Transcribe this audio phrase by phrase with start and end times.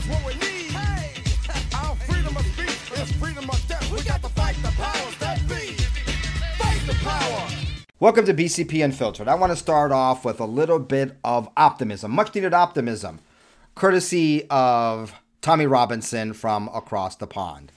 [0.00, 0.74] Us what we need.
[1.74, 3.92] Our freedom of speech is freedom of death.
[3.92, 5.74] We got to fight the powers that be.
[6.56, 7.48] Fight the power.
[7.98, 9.28] Welcome to BCP Unfiltered.
[9.28, 13.18] I want to start off with a little bit of optimism, much needed optimism,
[13.74, 17.70] courtesy of Tommy Robinson from across the pond.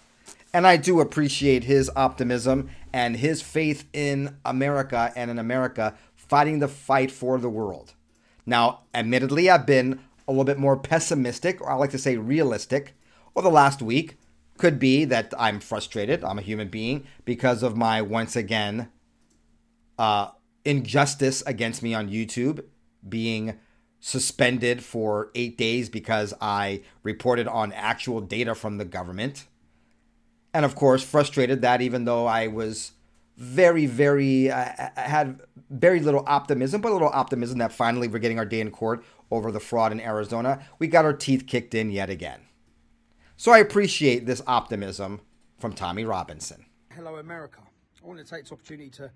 [0.54, 6.60] And I do appreciate his optimism and his faith in America and in America fighting
[6.60, 7.96] the fight for the world.
[8.46, 12.96] Now, admittedly, I've been a little bit more pessimistic, or I like to say realistic,
[13.36, 14.18] or the last week.
[14.60, 16.24] Could be that I'm frustrated.
[16.24, 18.90] I'm a human being because of my once again
[19.98, 20.28] uh,
[20.64, 22.64] injustice against me on YouTube
[23.08, 23.60] being
[24.00, 29.48] suspended for eight days because I reported on actual data from the government.
[30.54, 32.92] And of course, frustrated that even though I was
[33.38, 38.40] very, very, uh, had very little optimism, but a little optimism that finally we're getting
[38.40, 41.90] our day in court over the fraud in Arizona, we got our teeth kicked in
[41.90, 42.42] yet again.
[43.36, 45.22] So I appreciate this optimism
[45.58, 46.66] from Tommy Robinson.
[46.92, 47.60] Hello, America.
[48.04, 49.10] I want to take this opportunity to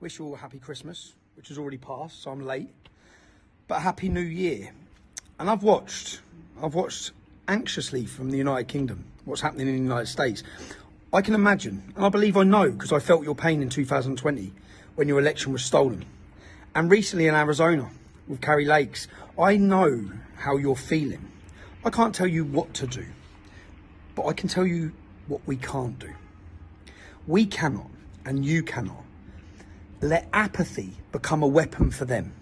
[0.00, 2.70] wish you all a happy Christmas, which has already passed, so I'm late.
[3.66, 4.72] But happy New Year.
[5.38, 6.20] And I've watched,
[6.62, 7.12] I've watched
[7.48, 10.42] anxiously from the United Kingdom what's happening in the United States.
[11.10, 14.52] I can imagine, and I believe I know because I felt your pain in 2020
[14.94, 16.04] when your election was stolen.
[16.74, 17.90] And recently in Arizona
[18.26, 21.32] with Kari Lakes, I know how you're feeling.
[21.82, 23.06] I can't tell you what to do,
[24.14, 24.92] but I can tell you
[25.28, 26.12] what we can't do.
[27.26, 27.88] We cannot,
[28.26, 29.02] and you cannot,
[30.02, 32.34] let apathy become a weapon for them.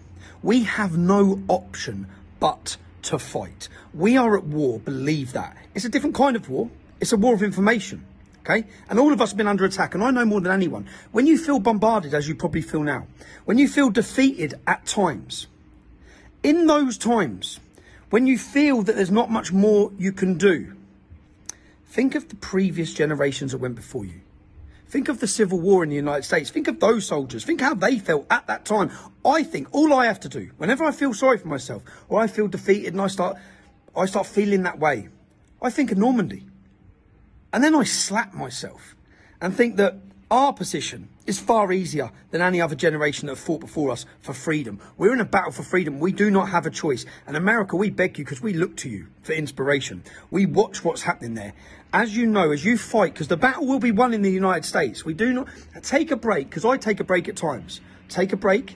[0.43, 2.07] We have no option
[2.41, 3.69] but to fight.
[3.93, 5.55] We are at war, believe that.
[5.73, 6.69] It's a different kind of war.
[6.99, 8.05] It's a war of information.
[8.47, 8.65] Okay?
[8.89, 10.87] And all of us have been under attack, and I know more than anyone.
[11.11, 13.07] When you feel bombarded, as you probably feel now,
[13.43, 15.47] when you feel defeated at times,
[16.43, 17.59] in those times,
[18.09, 20.75] when you feel that there's not much more you can do,
[21.87, 24.21] think of the previous generations that went before you.
[24.87, 26.49] Think of the Civil War in the United States.
[26.49, 27.43] Think of those soldiers.
[27.43, 28.89] Think how they felt at that time.
[29.25, 32.27] I think all I have to do, whenever I feel sorry for myself or I
[32.27, 33.35] feel defeated and I start,
[33.93, 35.09] I start feeling that way,
[35.61, 36.45] I think of Normandy.
[37.53, 38.95] And then I slap myself
[39.41, 39.97] and think that
[40.29, 44.33] our position is far easier than any other generation that have fought before us for
[44.33, 44.79] freedom.
[44.97, 45.99] We're in a battle for freedom.
[45.99, 47.05] We do not have a choice.
[47.25, 50.03] And America, we beg you because we look to you for inspiration.
[50.31, 51.53] We watch what's happening there.
[51.93, 54.65] As you know, as you fight, because the battle will be won in the United
[54.65, 55.05] States.
[55.05, 55.47] We do not
[55.81, 57.79] take a break, because I take a break at times.
[58.09, 58.75] Take a break,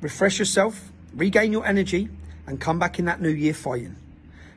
[0.00, 2.08] refresh yourself, regain your energy,
[2.46, 3.96] and come back in that new year fighting.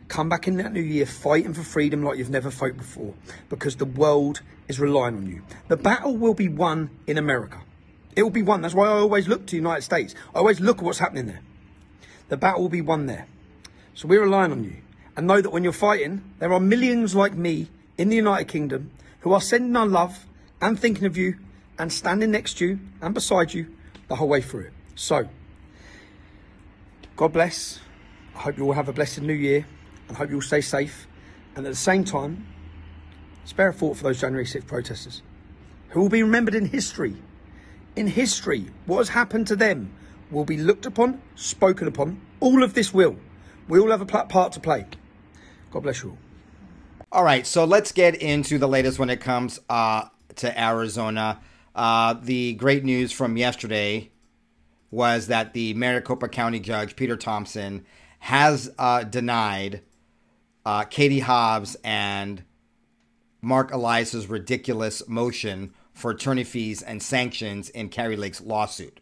[0.09, 3.13] Come back in that new year fighting for freedom like you've never fought before
[3.47, 5.43] because the world is relying on you.
[5.67, 7.61] The battle will be won in America.
[8.15, 8.61] It will be won.
[8.61, 10.15] That's why I always look to the United States.
[10.33, 11.41] I always look at what's happening there.
[12.27, 13.27] The battle will be won there.
[13.93, 14.77] So we're relying on you.
[15.15, 18.89] And know that when you're fighting, there are millions like me in the United Kingdom
[19.19, 20.25] who are sending our love
[20.59, 21.35] and thinking of you
[21.77, 23.67] and standing next to you and beside you
[24.07, 24.73] the whole way through it.
[24.95, 25.29] So,
[27.15, 27.79] God bless.
[28.35, 29.67] I hope you all have a blessed new year
[30.09, 31.07] and hope you all stay safe.
[31.55, 32.45] And at the same time,
[33.45, 35.21] spare a thought for those January 6th protesters
[35.89, 37.15] who will be remembered in history.
[37.95, 39.93] In history, what has happened to them
[40.31, 42.21] will be looked upon, spoken upon.
[42.39, 43.15] All of this will.
[43.67, 44.85] We all have a part to play.
[45.71, 46.17] God bless you all.
[47.11, 50.05] All right, so let's get into the latest when it comes uh,
[50.35, 51.39] to Arizona.
[51.75, 54.11] Uh, the great news from yesterday
[54.91, 57.85] was that the Maricopa County Judge, Peter Thompson,
[58.19, 59.81] has uh, denied
[60.69, 62.43] uh, Katie Hobbs and
[63.41, 68.99] Mark Elias's ridiculous motion for attorney fees and sanctions in Kari Lake's lawsuit.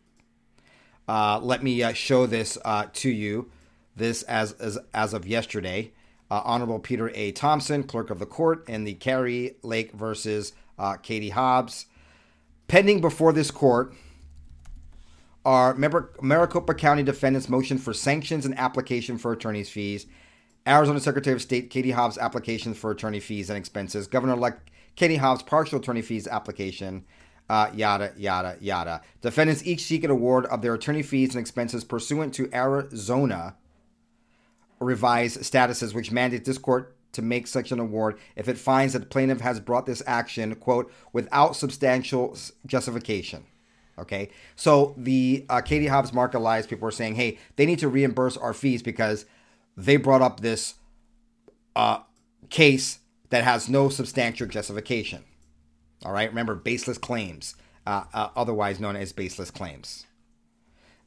[1.09, 3.51] Uh, let me uh, show this uh, to you.
[3.97, 5.91] This as as, as of yesterday.
[6.31, 7.33] Uh, Honorable Peter A.
[7.33, 11.87] Thompson, clerk of the court, in the Kari Lake versus uh, Katie Hobbs.
[12.69, 13.93] Pending before this court
[15.43, 20.05] are Mar- Maricopa County defendants' motion for sanctions and application for attorney's fees,
[20.67, 25.17] Arizona Secretary of State Katie Hobbs' application for attorney fees and expenses, Governor elect Katie
[25.17, 27.05] Hobbs' partial attorney fees application,
[27.49, 29.01] uh, yada, yada, yada.
[29.21, 33.55] Defendants each seek an award of their attorney fees and expenses pursuant to Arizona
[34.79, 38.99] revised statuses, which mandate this court to make such an award if it finds that
[38.99, 43.45] the plaintiff has brought this action, quote, without substantial justification.
[43.99, 47.87] Okay, so the uh, Katie Hobbs Mark Elias people are saying, hey, they need to
[47.87, 49.25] reimburse our fees because
[49.77, 50.73] they brought up this
[51.75, 51.99] uh,
[52.49, 55.23] case that has no substantial justification.
[56.03, 60.05] All right, remember baseless claims, uh, uh, otherwise known as baseless claims.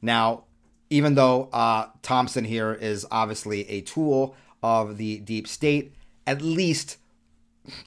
[0.01, 0.45] Now,
[0.89, 5.93] even though uh, Thompson here is obviously a tool of the deep state,
[6.25, 6.97] at least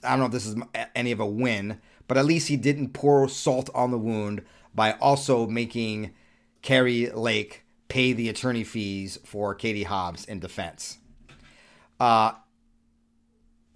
[0.03, 0.57] I don't know if this is
[0.95, 4.43] any of a win, but at least he didn't pour salt on the wound
[4.75, 6.13] by also making
[6.63, 10.99] Kari Lake pay the attorney fees for Katie Hobbs in defense.
[12.01, 12.33] Uh,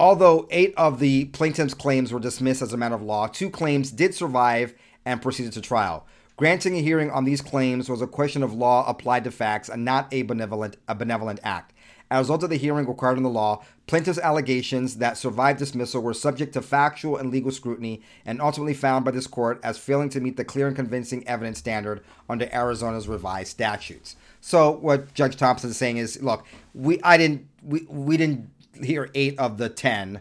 [0.01, 3.91] although eight of the plaintiff's claims were dismissed as a matter of law, two claims
[3.91, 4.75] did survive
[5.05, 6.07] and proceeded to trial.
[6.37, 9.85] Granting a hearing on these claims was a question of law applied to facts and
[9.85, 11.73] not a benevolent, a benevolent act.
[12.11, 16.01] As a result of the hearing required in the law, plaintiff's allegations that survived dismissal
[16.01, 20.09] were subject to factual and legal scrutiny and ultimately found by this court as failing
[20.11, 24.17] to meet the clear and convincing evidence standard under Arizona's revised statutes.
[24.41, 28.51] So what Judge Thompson is saying is, look, we I didn't we, we didn't
[28.83, 30.21] hear 8 of the 10,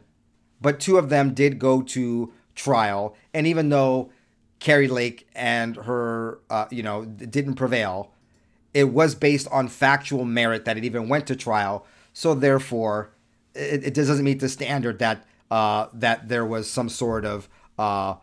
[0.62, 4.10] but two of them did go to trial and even though
[4.60, 8.12] Kari Lake and her uh, you know didn't prevail,
[8.74, 11.86] it was based on factual merit that it even went to trial.
[12.14, 13.12] So therefore,
[13.54, 17.48] it, it doesn't meet the standard that uh, that there was some sort of
[17.80, 18.16] uh,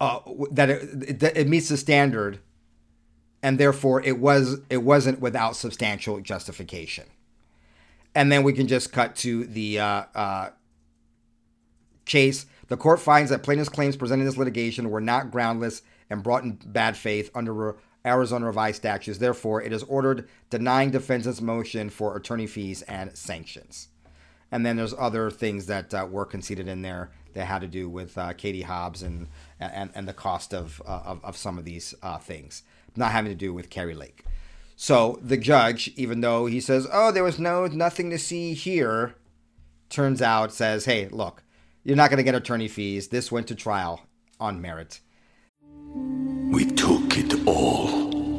[0.00, 0.20] uh,
[0.50, 2.38] that it, it, it meets the standard,
[3.42, 7.04] and therefore it was it wasn't without substantial justification.
[8.14, 10.50] And then we can just cut to the uh, uh,
[12.06, 12.46] chase.
[12.68, 16.42] The court finds that plaintiff's claims presented in this litigation were not groundless and brought
[16.44, 17.76] in bad faith under
[18.06, 19.18] Arizona revised statutes.
[19.18, 23.88] Therefore, it is ordered denying defendant's motion for attorney fees and sanctions.
[24.52, 27.88] And then there's other things that uh, were conceded in there that had to do
[27.88, 29.28] with uh, Katie Hobbs and,
[29.60, 32.62] and and the cost of uh, of, of, some of these uh, things,
[32.94, 34.24] not having to do with Kari Lake.
[34.76, 39.16] So the judge, even though he says, "Oh, there was no nothing to see here,"
[39.90, 41.42] turns out says, "Hey, look,
[41.82, 43.08] you're not going to get attorney fees.
[43.08, 44.02] This went to trial
[44.38, 45.00] on merit."
[46.52, 46.85] We took.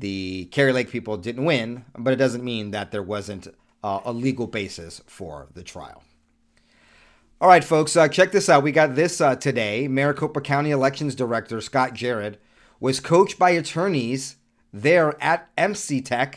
[0.00, 3.48] the Kari Lake people didn't win, but it doesn't mean that there wasn't
[3.84, 6.02] uh, a legal basis for the trial.
[7.40, 8.62] All right, folks, uh, check this out.
[8.62, 9.88] We got this uh, today.
[9.88, 12.40] Maricopa County Elections Director Scott Jarrett
[12.80, 14.36] was coached by attorneys
[14.72, 16.36] there at MCTEC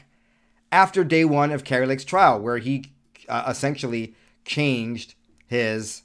[0.71, 2.85] after day one of Kari Lake's trial, where he
[3.27, 6.03] uh, essentially changed his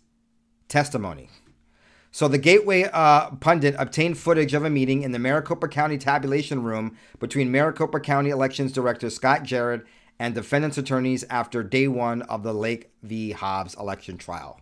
[0.69, 1.31] testimony.
[2.19, 6.65] So the Gateway uh, pundit obtained footage of a meeting in the Maricopa County tabulation
[6.65, 9.87] room between Maricopa County Elections Director Scott Jarrett
[10.19, 13.31] and defendants' attorneys after day one of the Lake v.
[13.31, 14.61] Hobbs election trial.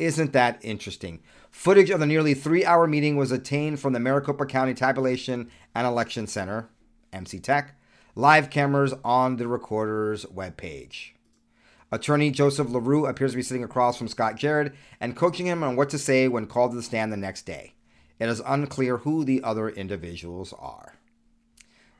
[0.00, 1.20] Isn't that interesting?
[1.52, 5.86] Footage of the nearly three hour meeting was obtained from the Maricopa County Tabulation and
[5.86, 6.68] Election Center,
[7.12, 7.68] MCTEC,
[8.16, 11.11] live cameras on the recorder's webpage.
[11.92, 15.76] Attorney Joseph LaRue appears to be sitting across from Scott Jarrett and coaching him on
[15.76, 17.74] what to say when called to the stand the next day.
[18.18, 20.94] It is unclear who the other individuals are.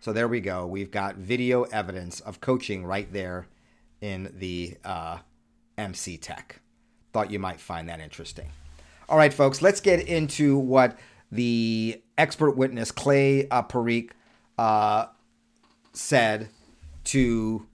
[0.01, 0.67] So there we go.
[0.67, 3.47] We've got video evidence of coaching right there
[4.01, 5.19] in the uh,
[5.77, 6.57] MCTEC.
[7.13, 8.51] Thought you might find that interesting.
[9.11, 10.99] All right, folks, let's get into what
[11.31, 14.11] the expert witness, Clay uh, Parikh,
[14.57, 15.07] uh,
[15.93, 16.49] said
[17.05, 17.67] to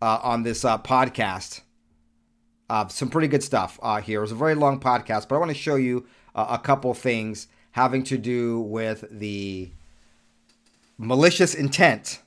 [0.00, 1.62] uh, on this uh, podcast.
[2.70, 4.18] Uh, some pretty good stuff uh, here.
[4.18, 6.92] It was a very long podcast, but I want to show you uh, a couple
[6.94, 9.70] things having to do with the
[10.98, 12.20] malicious intent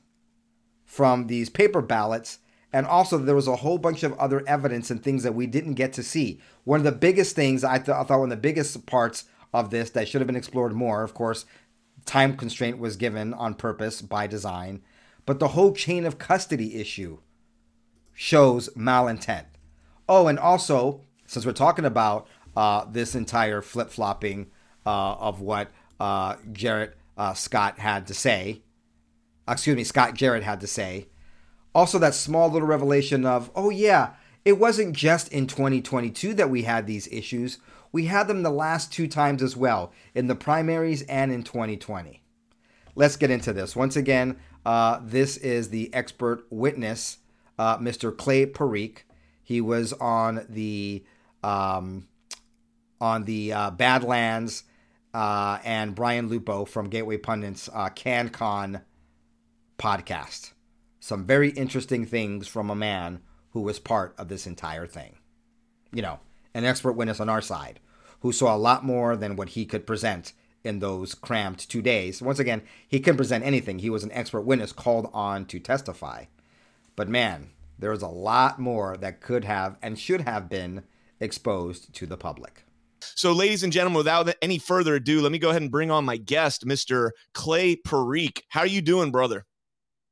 [0.85, 2.39] from these paper ballots.
[2.73, 5.73] And also, there was a whole bunch of other evidence and things that we didn't
[5.73, 6.39] get to see.
[6.63, 9.69] One of the biggest things, I, th- I thought, one of the biggest parts of
[9.69, 11.45] this that should have been explored more, of course,
[12.05, 14.81] time constraint was given on purpose by design,
[15.25, 17.19] but the whole chain of custody issue
[18.13, 19.45] shows malintent.
[20.07, 24.51] Oh, and also, since we're talking about uh, this entire flip flopping
[24.85, 28.61] uh, of what uh, Jarrett uh, Scott had to say,
[29.47, 31.07] excuse me, Scott Jarrett had to say,
[31.73, 34.13] also that small little revelation of, oh, yeah,
[34.43, 37.59] it wasn't just in 2022 that we had these issues.
[37.91, 42.23] We had them the last two times as well, in the primaries and in 2020.
[42.95, 43.75] Let's get into this.
[43.75, 47.17] Once again, uh, this is the expert witness,
[47.57, 48.15] uh, Mr.
[48.15, 48.99] Clay Parikh.
[49.43, 51.03] He was on the
[51.43, 52.07] um,
[52.99, 54.63] on the uh, Badlands
[55.13, 58.81] uh, and Brian Lupo from Gateway Pundits uh, CannCon
[59.77, 60.51] podcast.
[60.99, 65.17] Some very interesting things from a man who was part of this entire thing.
[65.91, 66.19] You know,
[66.53, 67.79] an expert witness on our side
[68.21, 72.21] who saw a lot more than what he could present in those cramped two days.
[72.21, 73.79] Once again, he couldn't present anything.
[73.79, 76.25] He was an expert witness called on to testify.
[77.01, 80.83] But man, there is a lot more that could have and should have been
[81.19, 82.63] exposed to the public.
[82.99, 86.05] So, ladies and gentlemen, without any further ado, let me go ahead and bring on
[86.05, 87.09] my guest, Mr.
[87.33, 88.41] Clay Parikh.
[88.49, 89.47] How are you doing, brother?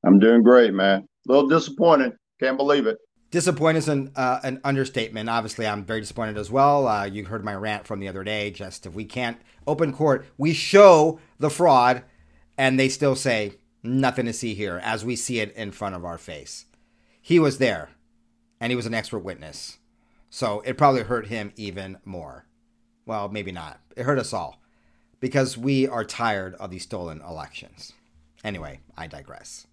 [0.03, 1.01] I'm doing great, man.
[1.01, 2.13] A little disappointed.
[2.39, 2.98] Can't believe it.
[3.29, 5.29] Disappointed is an, uh, an understatement.
[5.29, 6.88] Obviously, I'm very disappointed as well.
[6.88, 8.50] Uh, you heard my rant from the other day.
[8.50, 12.01] Just if we can't open court, we show the fraud,
[12.58, 16.03] and they still say nothing to see here as we see it in front of
[16.03, 16.65] our face.
[17.29, 17.89] He was there,
[18.59, 19.77] and he was an expert witness.
[20.31, 22.48] So it probably hurt him even more.
[23.05, 23.79] Well, maybe not.
[23.95, 24.59] It hurt us all
[25.19, 27.93] because we are tired of these stolen elections.
[28.43, 29.67] Anyway, I digress.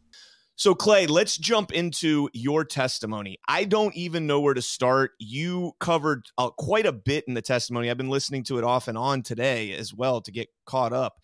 [0.56, 3.38] So, Clay, let's jump into your testimony.
[3.48, 5.12] I don't even know where to start.
[5.18, 7.90] You covered uh, quite a bit in the testimony.
[7.90, 11.14] I've been listening to it off and on today as well to get caught up.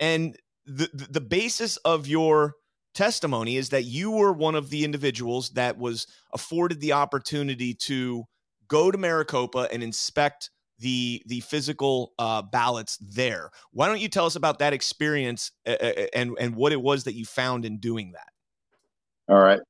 [0.00, 2.54] And the the basis of your
[2.96, 8.24] testimony is that you were one of the individuals that was afforded the opportunity to
[8.68, 13.50] go to Maricopa and inspect the the physical uh, ballots there.
[13.70, 15.76] Why don't you tell us about that experience uh,
[16.14, 19.32] and and what it was that you found in doing that?
[19.32, 19.60] All right.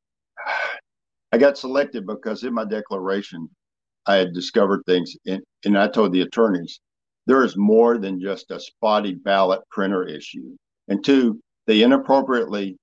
[1.32, 3.48] I got selected because in my declaration,
[4.06, 6.80] I had discovered things, in, and I told the attorneys
[7.26, 10.56] there is more than just a spotty ballot printer issue.
[10.88, 12.78] And two, they inappropriately,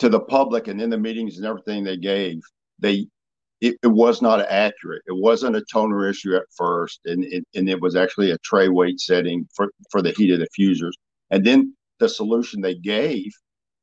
[0.00, 2.40] to the public and in the meetings and everything they gave,
[2.78, 3.06] they
[3.60, 5.02] it, it was not accurate.
[5.06, 8.68] It wasn't a toner issue at first, and it, and it was actually a tray
[8.68, 10.96] weight setting for for the heat of the fusers.
[11.30, 13.30] And then the solution they gave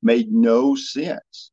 [0.02, 1.52] made no sense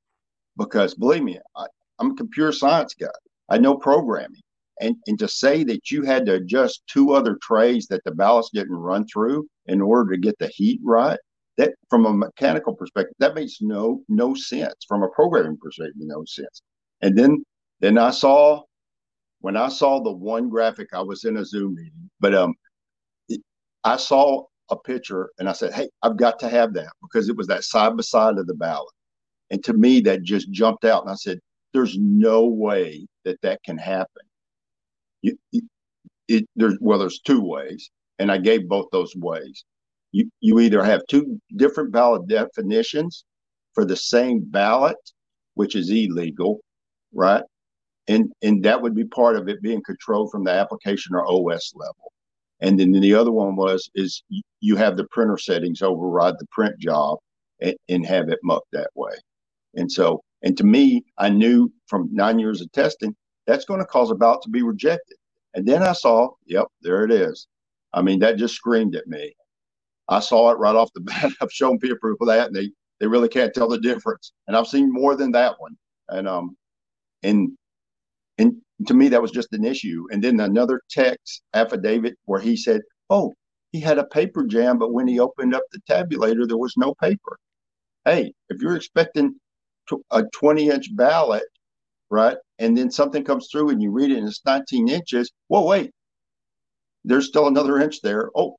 [0.56, 1.66] because believe me, I,
[1.98, 3.08] I'm a computer science guy.
[3.48, 4.40] I know programming.
[4.80, 8.52] And, and to say that you had to adjust two other trays that the ballast
[8.52, 11.18] didn't run through in order to get the heat right,
[11.58, 14.74] that from a mechanical perspective, that makes no no sense.
[14.88, 16.62] From a programming perspective, no sense.
[17.02, 17.44] And then
[17.80, 18.62] then I saw
[19.40, 22.54] when I saw the one graphic, I was in a Zoom meeting, but um,
[23.28, 23.40] it,
[23.84, 27.36] I saw a picture and I said, "Hey, I've got to have that because it
[27.36, 28.92] was that side by side of the ballot."
[29.50, 31.02] And to me, that just jumped out.
[31.02, 31.38] And I said,
[31.72, 34.22] there's no way that that can happen.
[35.22, 35.36] You,
[36.28, 37.90] it, there's, well, there's two ways.
[38.18, 39.64] And I gave both those ways.
[40.14, 43.24] You, you either have two different ballot definitions
[43.72, 44.96] for the same ballot,
[45.54, 46.60] which is illegal,
[47.12, 47.42] right?
[48.06, 51.72] And, and that would be part of it being controlled from the application or OS
[51.74, 52.12] level.
[52.60, 54.22] And then the other one was is
[54.60, 57.18] you have the printer settings override the print job
[57.60, 59.14] and, and have it mucked that way.
[59.74, 63.16] And so, and to me, I knew from nine years of testing,
[63.48, 65.16] that's going to cause a ballot to be rejected.
[65.54, 67.48] And then I saw, yep, there it is.
[67.92, 69.34] I mean, that just screamed at me.
[70.08, 71.32] I saw it right off the bat.
[71.40, 72.70] I've shown people that, and they
[73.00, 74.32] they really can't tell the difference.
[74.46, 75.76] And I've seen more than that one.
[76.08, 76.56] And um,
[77.22, 77.52] and
[78.38, 78.56] and
[78.86, 80.06] to me, that was just an issue.
[80.10, 83.32] And then another text affidavit where he said, "Oh,
[83.72, 86.94] he had a paper jam, but when he opened up the tabulator, there was no
[86.94, 87.38] paper."
[88.04, 89.34] Hey, if you're expecting
[90.10, 91.44] a 20 inch ballot,
[92.10, 92.36] right?
[92.58, 95.30] And then something comes through and you read it and it's 19 inches.
[95.48, 95.90] whoa, wait,
[97.04, 98.30] there's still another inch there.
[98.34, 98.56] Oh,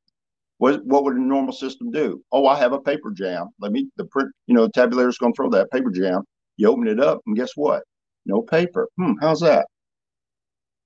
[0.57, 2.21] what, what would a normal system do?
[2.31, 3.47] Oh, I have a paper jam.
[3.59, 6.23] Let me, the print, you know, tabulator's going to throw that paper jam.
[6.57, 7.83] You open it up and guess what?
[8.25, 8.87] No paper.
[8.97, 9.67] Hmm, how's that?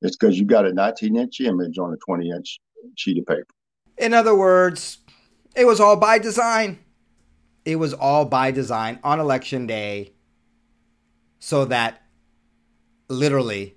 [0.02, 2.60] It's because you got a 19 inch image on a 20 inch
[2.96, 3.48] sheet of paper.
[3.98, 5.00] In other words,
[5.56, 6.80] it was all by design.
[7.66, 10.14] It was all by design on election day
[11.40, 12.02] so that
[13.08, 13.76] literally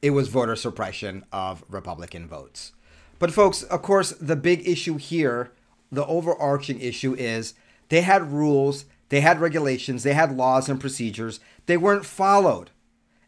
[0.00, 2.72] it was voter suppression of Republican votes.
[3.18, 5.52] But, folks, of course, the big issue here,
[5.90, 7.54] the overarching issue is
[7.88, 11.40] they had rules, they had regulations, they had laws and procedures.
[11.66, 12.70] They weren't followed.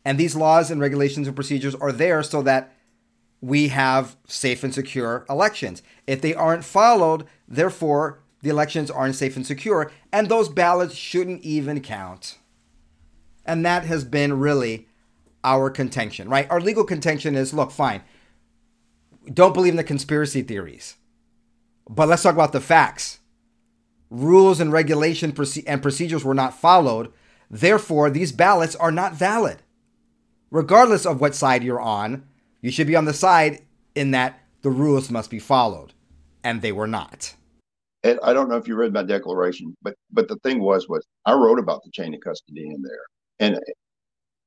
[0.05, 2.73] And these laws and regulations and procedures are there so that
[3.41, 5.83] we have safe and secure elections.
[6.07, 11.43] If they aren't followed, therefore, the elections aren't safe and secure, and those ballots shouldn't
[11.43, 12.39] even count.
[13.45, 14.87] And that has been really
[15.43, 16.51] our contention, right?
[16.51, 18.03] Our legal contention is look, fine.
[19.33, 20.97] Don't believe in the conspiracy theories.
[21.89, 23.19] But let's talk about the facts.
[24.11, 25.35] Rules and regulation
[25.67, 27.13] and procedures were not followed.
[27.51, 29.63] Therefore, these ballots are not valid.
[30.51, 32.25] Regardless of what side you're on,
[32.61, 33.63] you should be on the side
[33.95, 35.93] in that the rules must be followed.
[36.43, 37.35] And they were not.
[38.03, 41.07] And I don't know if you read my declaration, but but the thing was was
[41.27, 43.05] I wrote about the chain of custody in there.
[43.41, 43.61] And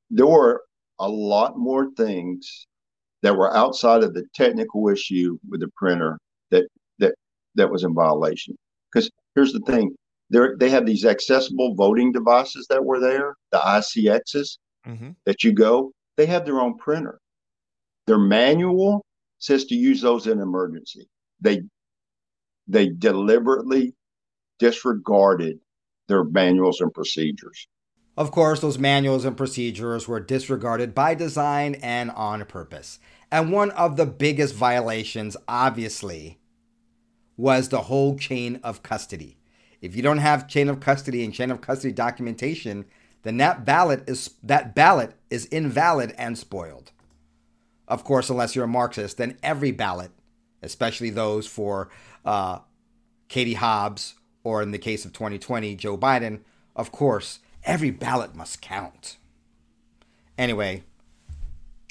[0.10, 0.64] there were
[1.00, 2.66] a lot more things
[3.24, 6.20] that were outside of the technical issue with the printer
[6.52, 6.68] that
[7.00, 7.16] that
[7.56, 8.56] that was in violation.
[8.92, 9.96] Because here's the thing:
[10.30, 15.12] they they have these accessible voting devices that were there, the ICXs mm-hmm.
[15.26, 15.92] that you go.
[16.18, 17.20] They have their own printer.
[18.06, 19.04] Their manual
[19.40, 21.08] says to use those in emergency.
[21.42, 21.62] They
[22.68, 23.94] they deliberately
[24.60, 25.60] disregarded
[26.08, 27.68] their manuals and procedures.
[28.16, 33.00] Of course, those manuals and procedures were disregarded by design and on purpose.
[33.34, 36.38] And one of the biggest violations, obviously,
[37.36, 39.38] was the whole chain of custody.
[39.82, 42.86] If you don't have chain of custody and chain of custody documentation,
[43.24, 46.92] then that ballot is that ballot is invalid and spoiled.
[47.88, 50.12] Of course, unless you're a Marxist, then every ballot,
[50.62, 51.90] especially those for
[52.24, 52.60] uh,
[53.30, 54.14] Katie Hobbs
[54.44, 56.42] or in the case of 2020, Joe Biden,
[56.76, 59.18] of course, every ballot must count.
[60.38, 60.84] Anyway,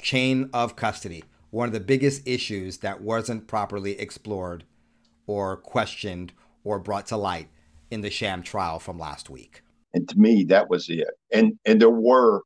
[0.01, 4.63] chain of custody, one of the biggest issues that wasn't properly explored
[5.27, 6.33] or questioned
[6.63, 7.47] or brought to light
[7.91, 9.61] in the sham trial from last week.
[9.93, 11.07] And to me, that was it.
[11.31, 12.41] And and there were,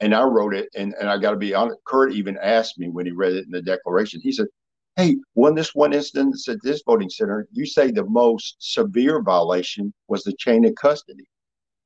[0.00, 2.90] and I wrote it, and, and I got to be honest, Kurt even asked me
[2.90, 4.48] when he read it in the declaration, he said,
[4.96, 9.94] Hey, when this one instance at this voting center, you say the most severe violation
[10.08, 11.24] was the chain of custody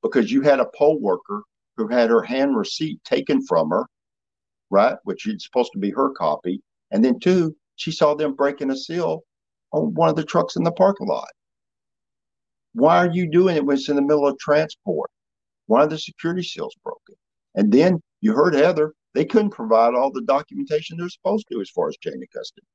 [0.02, 1.44] because you had a poll worker
[1.76, 3.86] who had her hand receipt taken from her,
[4.74, 4.96] right?
[5.04, 6.60] Which is supposed to be her copy.
[6.90, 9.22] And then two, she saw them breaking a seal
[9.72, 11.30] on one of the trucks in the parking lot.
[12.74, 15.10] Why are you doing it when it's in the middle of transport?
[15.66, 17.14] Why are the security seals broken?
[17.54, 21.70] And then you heard Heather, they couldn't provide all the documentation they're supposed to as
[21.70, 22.66] far as chain of custody.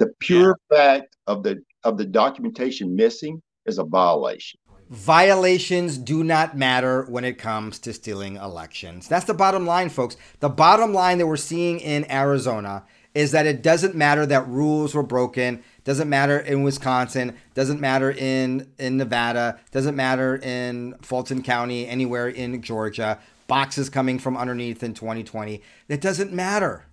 [0.00, 0.76] The pure yeah.
[0.76, 4.58] fact of the of the documentation missing is a violation.
[4.90, 9.08] Violations do not matter when it comes to stealing elections.
[9.08, 10.16] That's the bottom line, folks.
[10.40, 14.94] The bottom line that we're seeing in Arizona is that it doesn't matter that rules
[14.94, 21.42] were broken, doesn't matter in Wisconsin, doesn't matter in in Nevada, doesn't matter in Fulton
[21.42, 25.62] County, anywhere in Georgia, boxes coming from underneath in 2020.
[25.88, 26.86] It doesn't matter.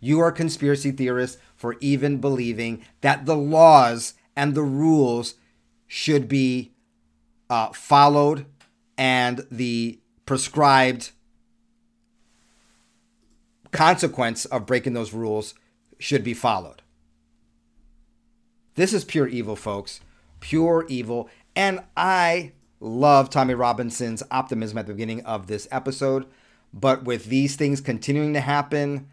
[0.00, 5.34] You are conspiracy theorists for even believing that the laws and the rules
[5.86, 6.72] should be
[7.50, 8.46] uh, followed
[8.96, 11.12] and the prescribed
[13.70, 15.54] consequence of breaking those rules
[15.98, 16.82] should be followed.
[18.74, 20.00] This is pure evil, folks.
[20.40, 21.28] Pure evil.
[21.56, 26.26] And I love Tommy Robinson's optimism at the beginning of this episode.
[26.72, 29.08] But with these things continuing to happen,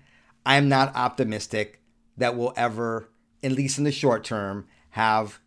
[0.46, 1.82] I'm not optimistic
[2.18, 3.10] that we'll ever,
[3.44, 5.40] at least in the short term, have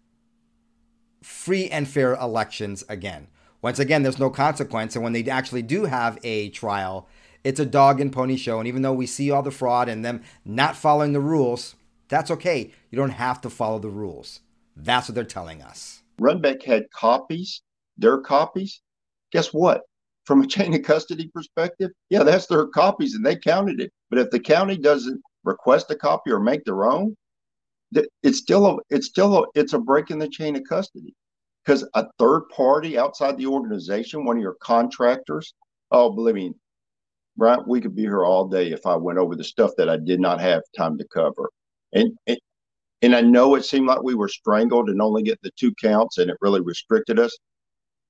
[1.23, 3.29] free and fair elections again.
[3.61, 4.95] Once again, there's no consequence.
[4.95, 7.09] And when they actually do have a trial,
[7.45, 8.59] it's a dog and pony show.
[8.59, 11.75] And even though we see all the fraud and them not following the rules,
[12.09, 12.73] that's okay.
[12.91, 14.41] You don't have to follow the rules.
[14.77, 16.03] That's what they're telling us.
[16.21, 17.63] Runbeck had copies,
[17.97, 18.81] their copies.
[19.33, 19.83] Guess what?
[20.25, 23.93] From a chain of custody perspective, yeah, that's their copies and they counted it.
[24.11, 27.17] But if the county doesn't request a copy or make their own,
[28.23, 31.15] it's still a it's still a it's a break in the chain of custody
[31.65, 35.55] because a third party outside the organization, one of your contractors,
[35.91, 36.53] oh, believe me,
[37.37, 39.97] right, we could be here all day if I went over the stuff that I
[39.97, 41.51] did not have time to cover.
[41.93, 42.39] And, and
[43.01, 46.19] and I know it seemed like we were strangled and only get the two counts,
[46.19, 47.37] and it really restricted us.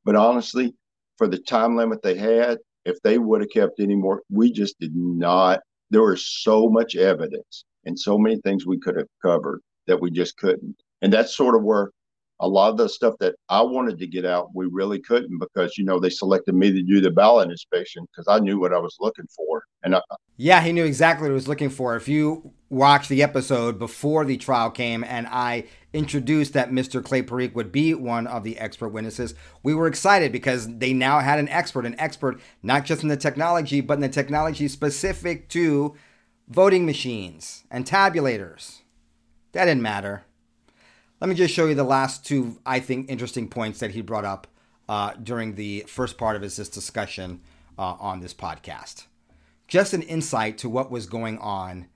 [0.05, 0.75] But honestly,
[1.19, 4.79] for the time limit they had, if they would have kept any more, we just
[4.81, 5.61] did not
[5.91, 10.11] there was so much evidence and so many things we could have covered that we
[10.11, 10.77] just couldn't.
[11.03, 11.91] And that's sort of where
[12.41, 15.77] a lot of the stuff that I wanted to get out, we really couldn't because
[15.77, 18.79] you know they selected me to do the ballot inspection because I knew what I
[18.79, 19.65] was looking for.
[19.83, 20.01] And I,
[20.37, 21.97] yeah, he knew exactly what he was looking for.
[21.97, 27.03] If you watch the episode before the trial came, and I introduced that Mr.
[27.03, 31.19] Clay Parikh would be one of the expert witnesses, we were excited because they now
[31.19, 35.49] had an expert, an expert not just in the technology, but in the technology specific
[35.49, 35.97] to
[36.49, 38.83] voting machines and tabulators.
[39.53, 40.25] That didn't matter.
[41.21, 44.25] Let me just show you the last two, I think, interesting points that he brought
[44.25, 44.47] up
[44.89, 47.41] uh, during the first part of his discussion
[47.79, 49.07] uh, on this podcast.
[49.69, 51.87] just an insight to what was going on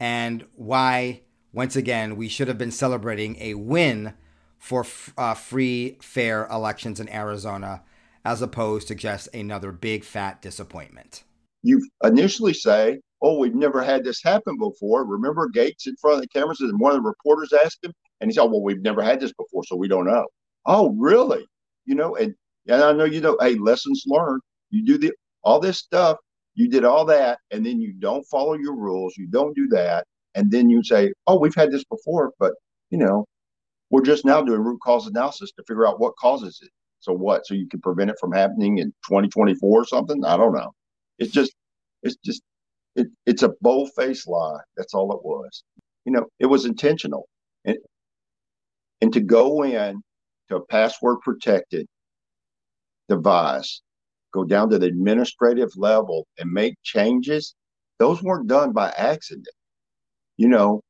[0.00, 4.14] and why, once again, we should have been celebrating a win
[4.58, 4.84] for
[5.16, 7.82] uh, free, fair elections in Arizona
[8.24, 11.24] as opposed to just another big fat disappointment.
[11.62, 15.04] You initially say, Oh, we've never had this happen before.
[15.04, 18.30] Remember Gates in front of the cameras and one of the reporters asked him, and
[18.30, 20.26] he said, Well, we've never had this before, so we don't know.
[20.66, 21.46] Oh, really?
[21.86, 22.34] You know, and,
[22.68, 24.42] and I know you know, hey, lessons learned.
[24.70, 25.12] You do the
[25.44, 26.18] all this stuff,
[26.54, 30.06] you did all that, and then you don't follow your rules, you don't do that,
[30.34, 32.52] and then you say, Oh, we've had this before, but
[32.90, 33.26] you know,
[33.90, 36.70] we're just now doing root cause analysis to figure out what causes it.
[37.00, 37.46] So what?
[37.46, 40.24] So you can prevent it from happening in 2024 or something?
[40.24, 40.72] I don't know.
[41.18, 41.52] It's just,
[42.02, 42.42] it's just,
[42.96, 44.60] it, it's a bold faced lie.
[44.76, 45.62] That's all it was.
[46.04, 47.28] You know, it was intentional.
[47.64, 47.78] And,
[49.00, 50.02] and to go in
[50.48, 51.86] to a password protected
[53.08, 53.82] device,
[54.32, 57.54] go down to the administrative level and make changes,
[57.98, 59.46] those weren't done by accident.
[60.36, 60.82] You know,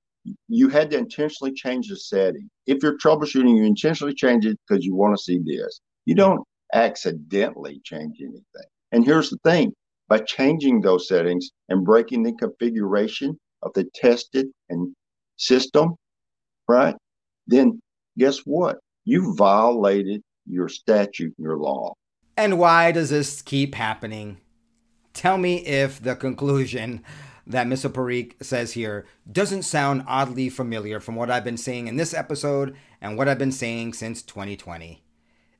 [0.49, 2.49] you had to intentionally change the setting.
[2.67, 5.81] If you're troubleshooting, you intentionally change it because you want to see this.
[6.07, 8.69] You don't accidentally change anything.
[8.93, 9.73] And here's the thing
[10.13, 14.95] by changing those settings and breaking the configuration of the tested and
[15.39, 15.95] system,
[16.69, 16.95] right?
[17.47, 17.81] Then
[18.19, 18.77] guess what?
[19.07, 21.95] You violated your statute and your law.
[22.37, 24.37] And why does this keep happening?
[25.15, 27.03] Tell me if the conclusion
[27.47, 27.91] that Mr.
[27.91, 32.77] Parikh says here doesn't sound oddly familiar from what I've been saying in this episode
[33.01, 35.03] and what I've been saying since 2020.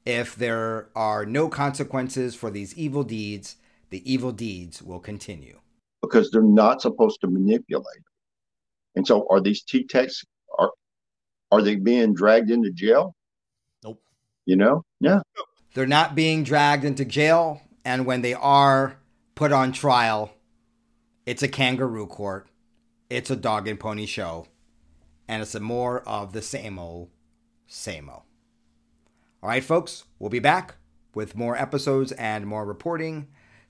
[0.05, 3.57] If there are no consequences for these evil deeds,
[3.93, 5.61] the evil deeds will continue.
[6.01, 8.03] Because they're not supposed to manipulate.
[8.97, 10.25] And so are these T techs
[10.59, 10.73] are
[11.53, 13.15] are they being dragged into jail?
[13.85, 14.03] Nope.
[14.47, 14.83] You know?
[15.01, 15.21] Yeah.
[15.75, 18.97] They're not being dragged into jail, and when they are
[19.35, 20.33] put on trial,
[21.25, 22.49] it's a kangaroo court,
[23.09, 24.49] it's a dog and pony show,
[25.29, 27.11] and it's a more of the same old,
[27.67, 28.23] same old.
[29.43, 30.77] All right, folks, we'll be back
[31.15, 33.29] with more episodes and more reporting.